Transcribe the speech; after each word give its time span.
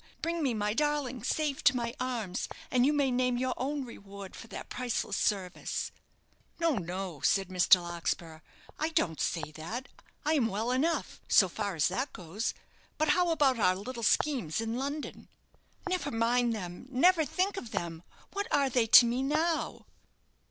Bring 0.23 0.41
me 0.41 0.55
my 0.55 0.73
darling 0.73 1.23
safe 1.23 1.63
to 1.63 1.75
my 1.75 1.93
arms, 1.99 2.49
and 2.71 2.87
you 2.87 2.91
may 2.91 3.11
name 3.11 3.37
your 3.37 3.53
own 3.55 3.85
reward 3.85 4.35
for 4.35 4.47
that 4.47 4.67
priceless 4.67 5.15
service." 5.15 5.91
"No, 6.59 6.77
no," 6.77 7.21
said 7.23 7.49
Mr. 7.49 7.79
Larkspur; 7.79 8.39
"I 8.79 8.89
don't 8.89 9.21
say 9.21 9.51
that. 9.51 9.89
I 10.25 10.33
am 10.33 10.47
well 10.47 10.71
enough, 10.71 11.21
so 11.27 11.47
far 11.47 11.75
as 11.75 11.87
that 11.89 12.13
goes, 12.13 12.55
but 12.97 13.09
how 13.09 13.29
about 13.29 13.59
our 13.59 13.75
little 13.75 14.01
schemes 14.01 14.59
in 14.59 14.75
London?" 14.75 15.27
"Never 15.87 16.09
mind 16.09 16.55
them 16.55 16.87
never 16.89 17.23
think 17.23 17.55
of 17.55 17.69
them! 17.69 18.01
What 18.33 18.47
are 18.51 18.71
they 18.71 18.87
to 18.87 19.05
me 19.05 19.21
now?" 19.21 19.85